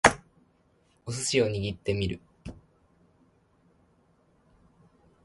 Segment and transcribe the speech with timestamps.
[1.05, 2.19] お寿司を握ってみる